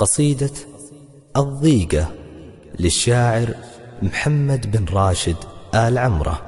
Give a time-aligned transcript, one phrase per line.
[0.00, 0.50] قصيدة
[1.36, 2.06] الضيقة
[2.78, 3.54] للشاعر
[4.02, 5.36] محمد بن راشد
[5.74, 6.42] آل عمرة.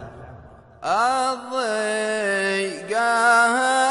[2.45, 3.01] الضيقة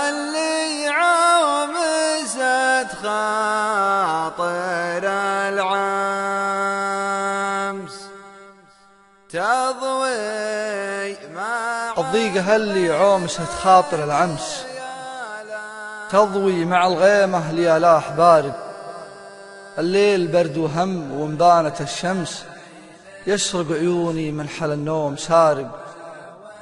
[0.09, 5.03] اللي عومست خاطر
[5.49, 6.77] العمس
[9.29, 14.65] تضوي مع الضيقة اللي عومست خاطر العمس.
[16.09, 18.66] تضوي مع الغيمة ليالاح بارد.
[19.77, 22.43] الليل برد وهم ومضانة الشمس.
[23.27, 25.79] يشرق عيوني من حل النوم سارق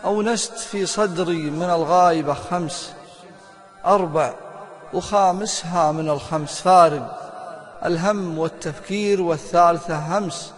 [0.05, 2.91] أونست في صدري من الغايبة خمس.
[3.85, 4.33] أربع
[4.93, 7.21] وخامسها من الخمس فارق
[7.85, 10.51] الهم والتفكير والثالثة همس.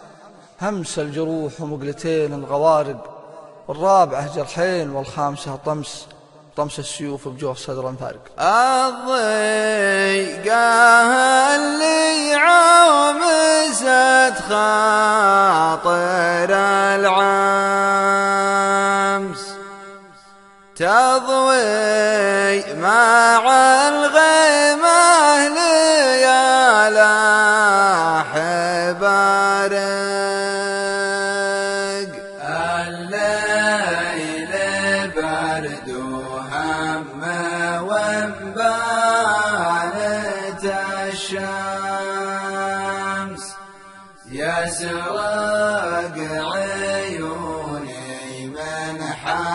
[0.61, 3.13] همس الجروح ومقلتين الغوارق
[3.67, 6.07] والرابعة جرحين والخامسة طمس.
[6.57, 8.19] طمس السيوف بجوف صدر فارق.
[8.87, 9.47] الضيقة
[20.79, 23.41] تضوي مع
[23.87, 27.17] الغيمة ليالا
[28.33, 29.77] حبارق
[32.77, 34.53] الليل
[35.15, 37.21] برد وهم
[37.89, 39.03] وانبانت
[41.07, 41.47] الشمس.
[44.31, 45.17] يسرق
[46.17, 47.56] عيوني من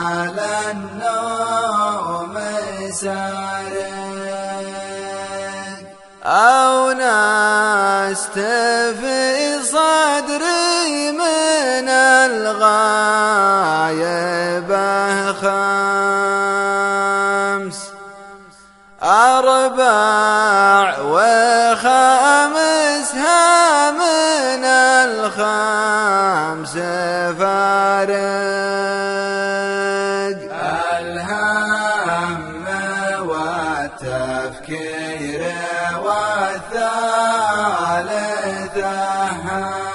[0.03, 0.39] حال
[0.70, 2.34] النوم
[2.91, 3.92] سارق
[6.25, 8.39] أو نست
[9.00, 12.62] في صدري من الغايبة
[15.33, 16.62] خمس
[19.03, 22.42] أربع وخمسها
[36.05, 36.92] والثالثة
[39.27, 39.92] همس.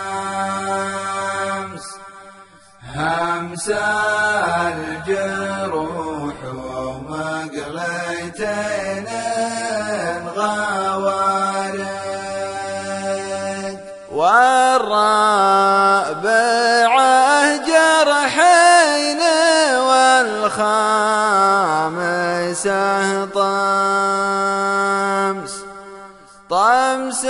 [2.95, 3.67] همس
[4.67, 6.38] الجروح
[6.75, 7.47] ومقلتين
[10.35, 11.97] غوارق
[14.11, 15.47] والرابعة
[17.57, 19.22] جرحين
[19.88, 21.17] والخامسة
[23.25, 23.97] طمس
[26.97, 27.25] طمس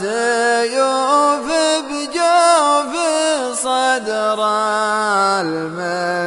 [0.00, 1.46] السيوف
[1.88, 2.92] بجوف
[3.62, 4.40] صدر
[5.40, 6.22] المفارق.